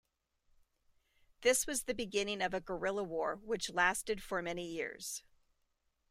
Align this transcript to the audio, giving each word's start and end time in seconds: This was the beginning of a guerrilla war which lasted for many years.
This 1.41 1.67
was 1.67 1.83
the 1.83 1.93
beginning 1.93 2.41
of 2.41 2.55
a 2.55 2.59
guerrilla 2.59 3.03
war 3.03 3.35
which 3.35 3.69
lasted 3.69 4.23
for 4.23 4.41
many 4.41 4.65
years. 4.67 5.21